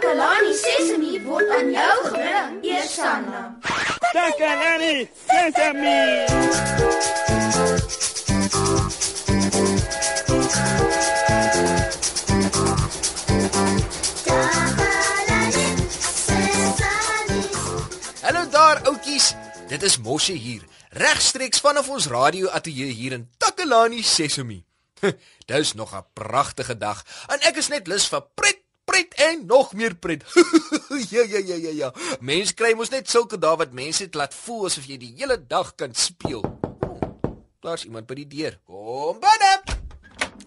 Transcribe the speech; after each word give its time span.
Takalani 0.00 0.52
Sesemi 0.56 1.18
word 1.28 1.50
aan 1.52 1.66
jou 1.74 1.96
gebring, 2.08 2.64
Eersanna. 2.64 3.40
Takalani 4.14 5.04
Sesemi. 5.28 6.24
Hallo 18.22 18.48
daar 18.48 18.80
oudjies. 18.88 19.34
Dit 19.68 19.82
is 19.82 19.98
Mosse 19.98 20.32
hier, 20.32 20.64
regstreeks 20.90 21.60
vanaf 21.60 21.88
ons 21.88 22.06
radio 22.08 22.48
ateljee 22.48 22.96
hier 22.96 23.12
in 23.12 23.28
Takalani 23.36 24.00
Sesemi. 24.02 24.64
Dis 25.52 25.74
nog 25.74 25.92
'n 25.92 26.06
pragtige 26.12 26.78
dag 26.78 27.04
en 27.28 27.40
ek 27.40 27.56
is 27.56 27.68
net 27.68 27.86
lus 27.86 28.08
vir 28.08 28.24
pret, 28.34 28.64
pret 28.90 29.14
en 29.30 29.44
nog 29.46 29.72
meer 29.78 29.94
pret. 29.94 30.24
ja 31.14 31.22
ja 31.22 31.38
ja 31.46 31.56
ja 31.56 31.72
ja. 31.82 31.90
Mense 32.20 32.54
kry 32.58 32.72
mos 32.74 32.90
net 32.90 33.08
sulke 33.10 33.38
dae 33.38 33.56
wat 33.60 33.72
mense 33.76 34.04
dit 34.08 34.14
laat 34.18 34.34
voel 34.34 34.66
asof 34.70 34.88
jy 34.90 34.98
die 34.98 35.12
hele 35.20 35.36
dag 35.46 35.74
kan 35.78 35.94
speel. 35.94 36.42
Oh, 36.42 37.36
Daar's 37.62 37.84
iemand 37.86 38.06
by 38.10 38.14
die 38.22 38.26
deur. 38.26 38.58
Kom 38.66 39.20
binne. 39.22 39.52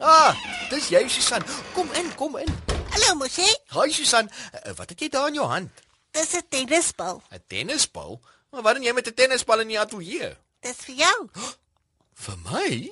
Ah, 0.04 0.36
dis 0.72 0.90
jy 0.92 1.04
Susan. 1.08 1.44
Kom 1.76 1.88
in, 2.00 2.10
kom 2.20 2.36
in. 2.42 2.50
Hallo 2.94 3.16
Mosie, 3.22 3.50
Hi 3.74 3.88
Susan. 3.94 4.28
Uh, 4.54 4.74
Wat 4.78 4.90
het 4.92 5.00
jy 5.02 5.10
daar 5.10 5.28
in 5.32 5.40
jou 5.40 5.48
hand? 5.50 5.72
dis 6.14 6.34
'n 6.38 6.44
tennisbal. 6.50 7.22
'n 7.32 7.42
Tennisbal? 7.48 8.20
Maar 8.52 8.62
wat 8.62 8.76
doen 8.76 8.84
jy 8.86 8.94
met 8.94 9.08
'n 9.08 9.14
tennisbal 9.14 9.60
in 9.62 9.68
die 9.68 9.80
ateljee? 9.80 10.36
Dis 10.62 10.78
vir 10.86 10.96
jou. 10.96 11.30
Vir 12.24 12.38
my? 12.52 12.92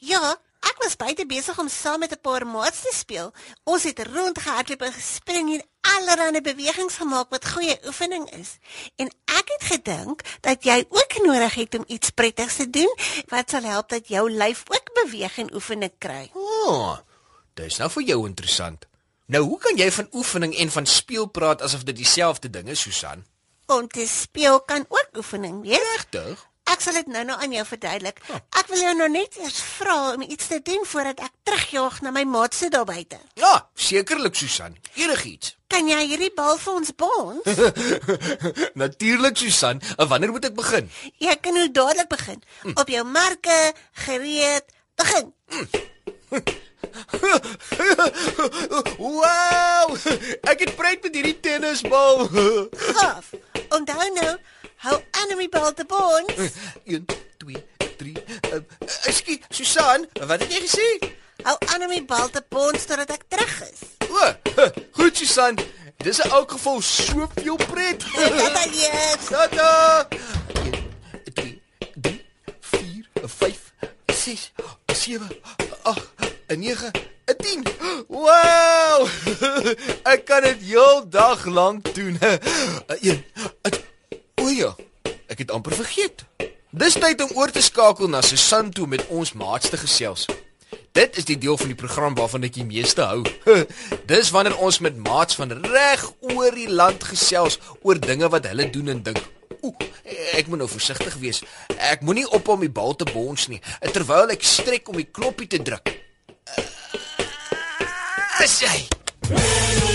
Ja, 0.00 0.36
ek 0.68 0.82
was 0.82 0.96
buite 1.00 1.26
besig 1.26 1.58
om 1.58 1.68
saam 1.68 2.00
met 2.00 2.12
'n 2.12 2.20
paar 2.20 2.46
maats 2.46 2.80
te 2.80 2.92
speel. 2.94 3.32
Ons 3.64 3.82
het 3.82 3.98
rondgehardloop 4.06 4.82
en 4.82 4.92
gespring 4.92 5.54
en 5.54 5.64
allerlei 5.80 6.40
bewegings 6.40 6.96
gemaak 6.96 7.30
wat 7.30 7.48
goeie 7.48 7.78
oefening 7.86 8.30
is. 8.30 8.58
En 8.96 9.08
ek 9.24 9.48
het 9.54 9.64
gedink 9.72 10.22
dat 10.40 10.64
jy 10.64 10.84
ook 10.88 11.22
nodig 11.22 11.54
het 11.54 11.74
om 11.74 11.84
iets 11.86 12.10
prettigs 12.10 12.56
te 12.56 12.70
doen 12.70 12.94
wat 13.28 13.50
sal 13.50 13.62
help 13.62 13.88
dat 13.88 14.08
jou 14.08 14.30
lyf 14.30 14.62
ook 14.68 14.92
beweeg 15.02 15.38
en 15.38 15.54
oefening 15.54 15.92
kry. 15.98 16.30
O, 16.34 16.68
oh, 16.68 16.98
dis 17.54 17.78
nou 17.78 17.90
vir 17.90 18.02
jou 18.02 18.26
interessant. 18.26 18.86
Nou, 19.26 19.44
hoe 19.44 19.58
kan 19.58 19.76
jy 19.76 19.90
van 19.92 20.08
oefening 20.12 20.54
en 20.56 20.70
van 20.70 20.86
speel 20.86 21.26
praat 21.26 21.62
asof 21.62 21.82
dit 21.82 21.96
dieselfde 21.96 22.50
ding 22.50 22.68
is, 22.68 22.80
Susan? 22.80 23.24
Om 23.66 23.88
te 23.88 24.06
speel 24.06 24.60
kan 24.60 24.86
ook 24.88 25.08
oefening 25.16 25.62
wees. 25.62 25.78
Regtig? 25.78 26.47
Ek 26.68 26.82
sal 26.84 26.98
dit 26.98 27.06
nou-nou 27.08 27.36
aan 27.40 27.52
jou 27.56 27.64
verduidelik. 27.66 28.18
Ek 28.60 28.66
wil 28.68 28.82
jou 28.82 28.94
nou 28.98 29.08
net 29.12 29.38
eers 29.40 29.60
vra 29.78 29.96
om 30.14 30.24
iets 30.26 30.50
te 30.50 30.58
doen 30.64 30.84
voordat 30.90 31.22
ek 31.24 31.32
terugjaag 31.48 32.00
na 32.04 32.12
my 32.14 32.24
maats 32.28 32.60
se 32.60 32.68
daar 32.72 32.84
buite. 32.88 33.18
Ja, 33.40 33.54
sekerlik, 33.74 34.36
Susan. 34.36 34.76
Enigiets. 34.94 35.54
Kan 35.68 35.88
jy 35.88 35.98
hierdie 36.08 36.32
bal 36.36 36.56
vir 36.60 36.72
ons 36.80 36.92
bons? 36.96 37.44
Natuurlik, 38.82 39.36
Susan. 39.40 39.80
En 39.96 40.08
wanneer 40.08 40.32
moet 40.32 40.48
ek 40.48 40.56
begin? 40.56 40.88
Jy 41.20 41.34
kan 41.44 41.56
nou 41.56 41.68
dadelik 41.72 42.08
begin. 42.12 42.40
Op 42.74 42.88
jou 42.92 43.04
marke, 43.04 43.58
gereed, 44.04 44.72
begin. 45.00 45.32
wow! 48.98 49.96
Ek 50.48 50.64
het 50.64 50.72
pret 50.76 51.02
met 51.04 51.14
hierdie 51.14 51.36
tennisbal. 51.40 52.28
Gaaf. 52.92 53.32
Onthou 53.68 54.08
nou, 54.16 54.32
om 55.32 55.38
die 55.38 55.48
bal 55.48 55.72
te 55.74 55.84
bons. 55.84 56.32
1 56.84 57.06
2 57.36 57.64
3. 57.98 58.12
Ekskuus, 59.10 59.38
Susan, 59.50 60.06
wat 60.26 60.40
het 60.40 60.52
jy 60.52 60.60
gesê? 60.66 60.88
Hou 61.46 61.56
aan 61.72 61.86
om 61.86 61.92
die 61.94 62.04
bal 62.04 62.30
te 62.34 62.42
bons 62.50 62.86
totdat 62.88 63.10
ek 63.14 63.26
terug 63.30 63.56
is. 63.68 63.82
O, 64.08 64.30
goed, 64.98 65.16
Susan. 65.16 65.58
Dis 66.02 66.20
in 66.22 66.30
elk 66.30 66.54
geval 66.54 66.80
soveel 66.82 67.58
pret. 67.70 68.06
Tata 68.14 68.64
lees. 68.70 69.28
Tata. 69.30 70.08
1 70.62 70.78
2 71.34 71.60
3 72.00 72.16
4 72.60 73.08
5 73.38 73.62
6 74.14 74.52
7 74.94 75.28
8 75.82 76.02
9 76.56 76.90
10. 77.36 77.64
Wow! 78.08 79.08
Ek 80.08 80.24
kan 80.24 80.42
dit 80.42 80.62
heel 80.70 81.02
dag 81.08 81.44
lank 81.44 81.94
doen. 81.94 82.18
1 82.98 83.24
O 84.38 84.48
ja, 84.48 84.74
ek 85.38 85.46
het 85.46 85.54
amper 85.54 85.76
vergeet. 85.78 86.24
Dis 86.74 86.96
tyd 86.98 87.20
om 87.22 87.36
oor 87.38 87.52
te 87.54 87.62
skakel 87.62 88.10
na 88.10 88.18
Susan 88.26 88.72
toe 88.74 88.88
met 88.90 89.04
ons 89.06 89.36
maats 89.38 89.70
te 89.70 89.78
gesels. 89.78 90.26
Dit 90.98 91.14
is 91.20 91.28
die 91.28 91.38
deel 91.38 91.54
van 91.60 91.70
die 91.70 91.78
program 91.78 92.16
waarvan 92.18 92.42
ek 92.48 92.56
die 92.56 92.66
meeste 92.66 93.06
hou. 93.06 93.22
Dis 94.10 94.32
wanneer 94.34 94.58
ons 94.58 94.80
met 94.82 94.98
maats 94.98 95.38
van 95.38 95.54
reg 95.62 96.02
oor 96.34 96.50
die 96.58 96.66
land 96.66 97.06
gesels 97.06 97.60
oor 97.86 98.02
dinge 98.02 98.26
wat 98.34 98.50
hulle 98.50 98.66
doen 98.74 98.90
en 98.96 99.04
dink. 99.06 99.22
Oeh, 99.62 99.86
ek 100.34 100.50
moet 100.50 100.64
nou 100.64 100.70
versigtig 100.70 101.14
wees. 101.22 101.44
Ek 101.78 102.02
moenie 102.02 102.26
op 102.34 102.50
om 102.50 102.66
die 102.66 102.74
bal 102.74 102.98
te 102.98 103.06
bons 103.06 103.46
nie 103.52 103.62
terwyl 103.94 104.34
ek 104.34 104.42
strek 104.42 104.90
om 104.90 104.98
die 104.98 105.06
knoppie 105.06 105.46
te 105.54 105.62
druk. 105.62 105.94
As 108.42 108.58
jy 108.66 109.86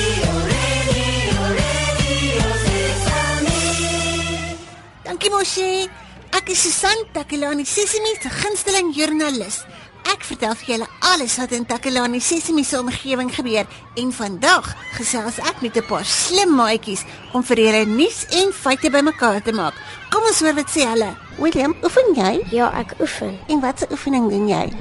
Dankie 5.33 5.61
Moshi. 5.63 5.89
Ek 6.31 6.49
is 6.49 6.59
Susan 6.61 7.05
Takelani 7.13 7.65
Sesimi 7.65 8.13
se 8.21 8.29
gunsteling 8.29 8.93
joernalis. 8.93 9.63
Ek 10.05 10.21
vertel 10.21 10.53
vir 10.59 10.67
julle 10.67 10.87
alles 11.09 11.37
wat 11.39 11.51
in 11.51 11.65
Takelani 11.65 12.19
Sesimi 12.21 12.63
se 12.63 12.77
omgewing 12.77 13.31
gebeur 13.33 13.65
en 13.97 14.11
vandag 14.13 14.69
gesels 14.97 15.39
ek 15.39 15.61
met 15.61 15.77
'n 15.77 15.85
paar 15.89 16.05
slim 16.05 16.53
maatjies 16.55 17.05
om 17.33 17.43
vir 17.43 17.57
julle 17.57 17.85
nuus 17.85 18.25
en 18.29 18.53
feite 18.53 18.89
bymekaar 18.91 19.41
te 19.41 19.51
maak. 19.51 19.73
Kom 20.11 20.23
ons 20.23 20.39
hoor 20.39 20.53
wat 20.53 20.69
sê 20.69 20.85
hulle. 20.85 21.15
William, 21.39 21.75
oefen 21.83 22.13
jy? 22.15 22.45
Ja, 22.51 22.69
ek 22.77 22.93
oefen. 22.99 23.39
En 23.47 23.59
watse 23.59 23.87
oefening 23.91 24.29
doen 24.29 24.47
jy? 24.47 24.71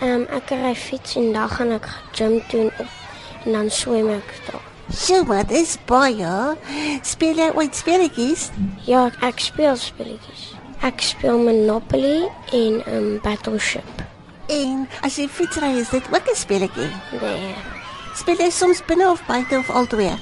Ehm 0.00 0.10
um, 0.10 0.26
ek 0.30 0.50
ry 0.50 0.74
fiets 0.74 1.14
en 1.16 1.32
dan 1.32 1.48
gaan 1.48 1.72
ek 1.72 1.86
gym 2.12 2.42
doen 2.50 2.70
op 2.78 2.90
en 3.44 3.52
dan 3.52 3.70
swem 3.70 4.10
ek 4.10 4.34
daar. 4.50 4.77
So 4.92 5.24
wat 5.28 5.50
is 5.50 5.76
baie? 5.86 6.56
Speel 7.04 7.36
jy 7.38 7.48
ooit 7.54 7.76
speletjies? 7.76 8.48
Ja, 8.88 9.08
ek 9.24 9.40
speel 9.42 9.76
spelletjies. 9.76 10.54
Ek 10.86 11.02
speel 11.02 11.38
Monopoly 11.42 12.28
en 12.54 12.78
um, 12.86 13.08
Battleship. 13.24 14.04
En 14.48 14.86
as 15.04 15.18
jy 15.20 15.26
fietsry, 15.28 15.74
is 15.82 15.90
dit 15.92 16.04
ook 16.12 16.28
'n 16.30 16.34
speletjie. 16.36 16.90
Nee, 17.20 17.54
Speel 18.16 18.36
jy 18.40 18.50
soms 18.50 18.80
binne 18.86 19.10
of 19.10 19.20
buite 19.26 19.58
of 19.58 19.68
albei? 19.70 20.16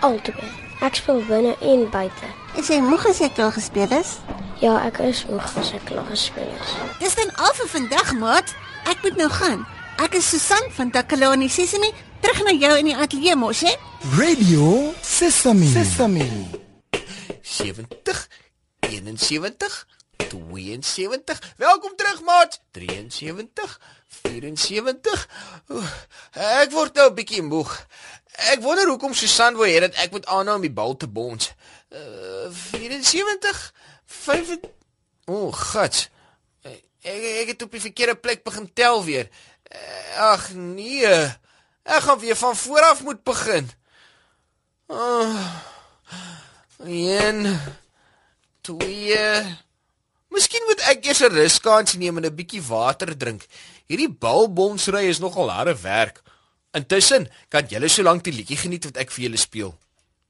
albei. 0.00 0.48
Ek 0.80 0.94
speel 0.94 1.22
binne 1.26 1.56
en 1.60 1.90
buite. 1.90 2.26
Is 2.56 2.68
jy 2.68 2.80
moeg 2.80 3.06
as 3.06 3.18
jy 3.18 3.28
klaar 3.28 3.52
gespeel 3.52 3.90
is? 3.90 4.18
Ja, 4.60 4.78
ek 4.86 4.98
is 4.98 5.26
moeg 5.28 5.56
as 5.58 5.72
ek 5.72 5.84
klaar 5.84 6.06
gespeel 6.10 6.48
is. 6.60 6.74
Dis 6.98 7.14
dan 7.14 7.30
al 7.36 7.52
vir 7.54 7.68
vandag, 7.68 8.12
maat. 8.14 8.54
Ek 8.86 8.96
moet 9.02 9.16
nou 9.16 9.28
gaan. 9.28 9.66
Ek 9.98 10.14
is 10.14 10.28
Susan 10.28 10.70
van 10.70 10.90
Takalani 10.90 11.48
Sesimi, 11.48 11.92
terug 12.20 12.42
na 12.44 12.52
jou 12.52 12.74
in 12.78 12.90
die 12.90 12.96
ateljee 12.96 13.36
mos, 13.36 13.60
hè? 13.66 13.74
Radio 14.18 14.92
Sesame. 15.02 15.66
Sesame. 15.72 16.26
70 17.42 18.28
71 18.80 19.86
72 20.28 21.54
Welkom 21.56 21.96
terug 21.96 22.22
maat 22.22 22.60
73 22.70 23.80
74 24.22 25.28
Oeh, 25.68 25.92
Ek 26.62 26.70
word 26.72 26.94
nou 26.96 27.08
'n 27.10 27.14
bietjie 27.14 27.42
moeg. 27.42 27.72
Ek 28.52 28.60
wonder 28.62 28.86
hoekom 28.88 29.14
Susan 29.14 29.56
wou 29.56 29.66
hê 29.66 29.80
dat 29.80 29.94
ek 29.94 30.10
moet 30.10 30.26
aanhou 30.26 30.56
om 30.56 30.62
die 30.62 30.72
bal 30.72 30.96
te 30.96 31.08
bons. 31.08 31.52
Uh, 31.90 32.48
74 32.50 33.74
5 34.06 34.58
O, 35.28 35.48
oh, 35.48 35.52
gats. 35.52 36.08
Ek 36.64 37.22
ek 37.42 37.48
het 37.52 37.62
op 37.62 37.72
die 37.72 37.80
verkeerde 37.80 38.16
plek 38.16 38.44
begin 38.44 38.70
tel 38.72 39.04
weer. 39.04 39.28
Eh, 39.62 40.20
Ag 40.32 40.52
nee. 40.54 41.36
Ek 41.88 42.04
gaan 42.04 42.20
weer 42.20 42.36
van 42.36 42.56
voor 42.56 42.80
af 42.80 43.02
moet 43.02 43.22
begin. 43.24 43.70
Oh. 44.86 45.56
Een 46.84 47.58
twee 48.60 49.56
Miskien 50.28 50.66
moet 50.68 50.82
ek 50.92 51.06
eers 51.08 51.22
'n 51.24 51.32
ruskans 51.32 51.96
neem 51.96 52.16
en 52.20 52.26
'n 52.28 52.34
bietjie 52.34 52.62
water 52.62 53.16
drink. 53.16 53.46
Hierdie 53.88 54.12
balbonsry 54.12 55.08
is 55.08 55.18
nogal 55.18 55.50
harde 55.50 55.74
werk. 55.80 56.22
Intussen 56.72 57.30
kan 57.48 57.66
julle 57.66 57.88
so 57.88 58.02
lank 58.02 58.24
die 58.24 58.32
liedjie 58.32 58.56
geniet 58.56 58.84
wat 58.84 58.96
ek 58.96 59.10
vir 59.10 59.24
julle 59.24 59.36
speel. 59.36 59.72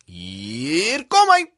Hier 0.07 1.05
kom 1.07 1.29
hy. 1.35 1.58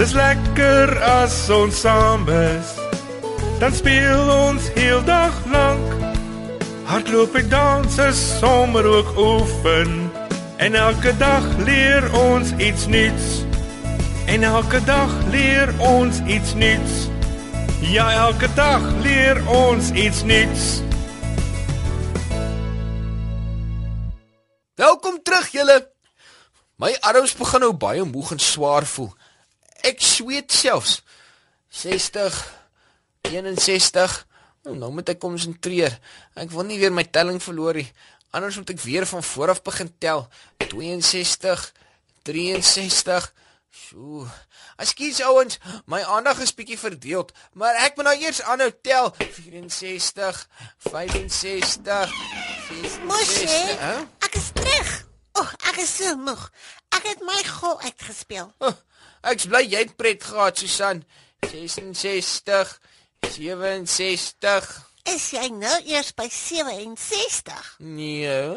Dis 0.00 0.14
lekker 0.16 0.94
as 1.04 1.34
ons 1.52 1.76
saam 1.82 2.22
is. 2.32 2.68
Dan 3.60 3.74
speel 3.76 4.30
ons 4.32 4.68
heel 4.72 5.02
dag 5.04 5.34
lank. 5.52 5.90
Hardloop 6.88 7.36
en 7.36 7.50
dans 7.52 7.98
is 8.06 8.22
sommer 8.38 8.88
ook 8.88 9.10
oefen. 9.20 10.08
En 10.56 10.74
elke 10.74 11.12
dag 11.20 11.44
leer 11.68 12.08
ons 12.16 12.54
iets 12.56 12.86
nuuts. 12.86 13.44
En 14.24 14.42
elke 14.42 14.80
dag 14.88 15.12
leer 15.36 15.68
ons 15.84 16.24
iets 16.24 16.54
nuuts. 16.54 16.96
Ja, 17.84 18.08
elke 18.24 18.48
dag 18.56 18.80
leer 19.04 19.44
ons 19.52 19.90
iets 19.92 20.24
nuuts. 20.24 20.80
Welkom 24.80 25.22
terug 25.22 25.52
julle. 25.52 25.82
My 26.80 26.96
arms 27.00 27.36
begin 27.36 27.68
nou 27.68 27.74
baie 27.76 28.04
moeg 28.08 28.32
en 28.32 28.40
swaar 28.40 28.88
voel. 28.88 29.12
Ek 29.86 30.00
sweet 30.04 30.52
selfs. 30.52 31.00
60 31.70 32.58
61 33.28 34.26
Nou, 34.60 34.74
nou 34.76 34.90
moet 34.92 35.08
ek 35.08 35.20
konsentreer. 35.22 35.94
Ek 36.36 36.50
wil 36.52 36.66
nie 36.68 36.76
weer 36.82 36.92
my 36.92 37.06
telling 37.08 37.40
verloor 37.40 37.78
nie. 37.80 37.88
Anders 38.36 38.58
moet 38.60 38.74
ek 38.74 38.82
weer 38.84 39.06
van 39.08 39.24
voor 39.24 39.54
af 39.54 39.62
begin 39.64 39.88
tel. 39.98 40.26
62 40.68 41.62
63 42.28 43.30
Sjoe. 43.70 44.26
Ekskuus 44.82 45.20
ouens, 45.22 45.58
my 45.86 46.00
aandag 46.02 46.40
is 46.42 46.52
bietjie 46.54 46.78
verdeel, 46.78 47.28
maar 47.54 47.76
ek 47.84 47.96
moet 47.96 48.08
nou 48.08 48.16
eers 48.18 48.40
aanhou 48.42 48.70
tel. 48.82 49.12
64 49.18 50.40
65 50.90 52.16
Mosie, 53.06 53.46
66. 53.46 53.78
Huh? 53.78 54.02
ek 54.26 54.34
is 54.34 54.50
terug. 54.58 54.99
O, 55.32 55.40
oh, 55.40 55.50
ek 55.70 55.80
is 55.84 55.96
so 55.96 56.16
moeg. 56.16 56.50
Ek 56.96 57.06
het 57.06 57.20
my 57.22 57.38
gol 57.46 57.80
uitgespeel. 57.80 58.52
Oh, 58.58 58.76
ek's 59.22 59.46
bly 59.50 59.62
jy 59.66 59.84
het 59.84 59.96
pret 59.96 60.24
gehad, 60.24 60.58
Susan. 60.58 61.04
66 61.46 62.80
67 63.30 64.90
Is 65.08 65.30
jy 65.32 65.46
nou 65.52 65.76
eers 65.88 66.12
by 66.16 66.26
67? 66.28 67.76
Nee. 67.80 68.52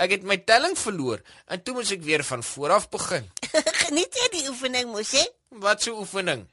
Ek 0.00 0.14
het 0.14 0.24
my 0.24 0.38
telling 0.48 0.76
verloor 0.78 1.20
en 1.50 1.62
toe 1.62 1.74
moet 1.76 1.90
ek 1.92 2.04
weer 2.06 2.24
van 2.24 2.42
voor 2.46 2.76
af 2.78 2.88
begin. 2.88 3.26
Geniet 3.84 4.16
jy 4.16 4.28
die 4.38 4.46
oefening, 4.48 4.88
Mosie? 4.94 5.26
Wat 5.60 5.84
'n 5.84 5.98
oefening. 6.00 6.46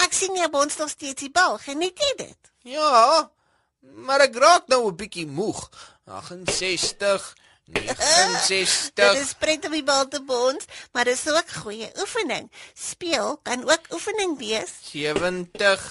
Ek 0.00 0.12
sien 0.12 0.36
jy 0.36 0.48
bons 0.48 0.76
nog 0.76 0.90
steeds 0.90 1.20
die 1.20 1.30
bal. 1.30 1.58
Geniet 1.58 1.98
jy 1.98 2.12
dit? 2.16 2.52
Ja, 2.64 3.30
maar 4.06 4.24
ek 4.24 4.36
raak 4.40 4.68
nou 4.72 4.88
'n 4.88 4.96
bietjie 4.96 5.26
moeg. 5.26 5.68
68 6.06 7.34
69 7.66 8.90
Dit 9.00 9.20
is 9.20 9.34
pret 9.38 9.64
om 9.66 9.74
die 9.74 9.84
bal 9.86 10.06
te 10.08 10.22
bons, 10.22 10.64
maar 10.92 11.04
dit 11.08 11.18
is 11.18 11.26
ook 11.32 11.50
goeie 11.64 11.90
oefening. 12.00 12.50
Speel 12.74 13.36
kan 13.42 13.64
ook 13.66 13.90
oefening 13.92 14.38
wees. 14.38 14.72
70. 14.90 15.86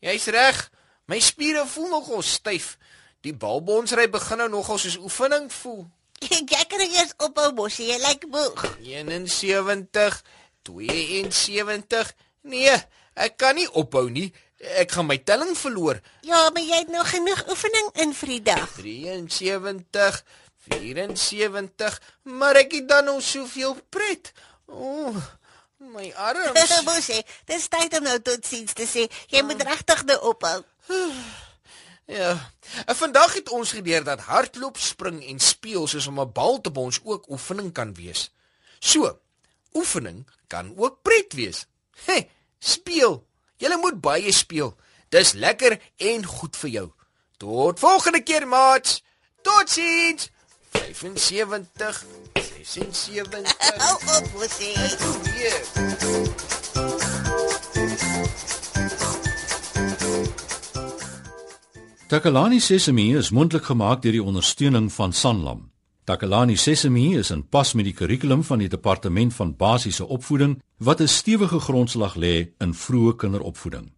Jy's 0.00 0.26
reg. 0.32 0.70
My 1.08 1.20
spiere 1.20 1.66
voel 1.66 1.88
nogal 1.88 2.22
styf. 2.22 2.76
Die 3.20 3.34
balbonsry 3.34 4.08
begin 4.10 4.44
nou 4.44 4.48
nogal 4.48 4.78
soos 4.78 4.96
oefening 4.96 5.52
voel. 5.52 5.86
Jy 6.28 6.64
kan 6.68 6.80
nou 6.80 6.88
eers 6.90 7.14
ophou, 7.22 7.52
Mosie. 7.54 7.90
Jy 7.92 7.98
lyk 8.02 8.26
moeg. 8.32 8.64
71 8.82 10.22
72 10.68 12.14
Nee, 12.48 12.74
ek 13.18 13.36
kan 13.40 13.56
nie 13.58 13.66
ophou 13.76 14.08
nie. 14.12 14.28
Ek 14.58 14.90
gaan 14.94 15.06
my 15.06 15.18
telling 15.22 15.54
verloor. 15.58 16.00
Ja, 16.26 16.48
maar 16.50 16.64
jy 16.64 16.80
het 16.80 16.90
nou 16.90 17.04
genoeg 17.06 17.44
oefening 17.50 17.90
in 18.02 18.14
vir 18.16 18.32
die 18.32 18.42
dag. 18.48 18.72
73 18.78 20.22
74 20.66 22.02
Maar 22.22 22.54
ek 22.54 22.72
het 22.72 22.88
dan 22.88 23.04
nou 23.04 23.20
soveel 23.22 23.76
pret. 23.88 24.32
O, 24.66 25.08
oh, 25.08 25.22
my 25.78 26.12
arms. 26.16 26.80
Mosie, 26.88 27.22
dis 27.44 27.68
tyd 27.68 27.98
om 27.98 28.02
nou 28.06 28.18
totsiens 28.20 28.72
te 28.72 28.86
sê. 28.88 29.06
Jy 29.32 29.42
moet 29.46 29.62
regtig 29.62 30.04
nou 30.04 30.18
ophou. 30.34 30.62
Ja. 32.08 32.52
En 32.88 32.96
vandag 32.96 33.34
het 33.34 33.50
ons 33.52 33.70
geleer 33.76 34.00
dat 34.04 34.22
hardloop, 34.30 34.78
spring 34.80 35.18
en 35.28 35.38
speel 35.44 35.86
soos 35.86 36.06
om 36.08 36.20
'n 36.20 36.32
bal 36.32 36.60
te 36.60 36.70
bons 36.70 37.00
ook 37.04 37.28
oefening 37.28 37.68
kan 37.72 37.92
wees. 37.94 38.30
So, 38.78 39.18
oefening 39.72 40.24
kan 40.46 40.72
ook 40.76 41.02
pret 41.02 41.32
wees. 41.32 41.66
Hey, 42.04 42.30
speel. 42.58 43.26
Jy 43.56 43.76
moet 43.76 44.00
baie 44.00 44.32
speel. 44.32 44.76
Dis 45.08 45.32
lekker 45.32 45.80
en 45.96 46.24
goed 46.24 46.56
vir 46.56 46.70
jou. 46.70 46.92
Tot 47.36 47.78
volgende 47.78 48.22
keer, 48.22 48.48
maats. 48.48 49.02
Totsiens. 49.42 50.30
75 50.92 52.04
76 52.62 53.54
Hou 53.76 53.96
op, 54.16 54.24
Mosie. 54.34 54.76
Nee. 55.24 56.28
Takalani 62.08 62.60
Sesemi 62.60 63.16
is 63.16 63.30
mondelik 63.30 63.64
gemaak 63.68 64.02
deur 64.02 64.14
die 64.16 64.22
ondersteuning 64.22 64.92
van 64.92 65.12
Sanlam. 65.12 65.66
Takalani 66.04 66.56
Sesemi 66.56 67.18
is 67.18 67.30
in 67.30 67.42
pas 67.48 67.74
met 67.76 67.84
die 67.84 67.92
kurrikulum 67.92 68.44
van 68.48 68.62
die 68.64 68.68
departement 68.68 69.34
van 69.34 69.52
basiese 69.56 70.06
opvoeding 70.06 70.56
wat 70.78 71.00
'n 71.00 71.08
stewige 71.08 71.60
grondslag 71.60 72.16
lê 72.16 72.48
in 72.58 72.74
vroeë 72.74 73.16
kinderopvoeding. 73.16 73.97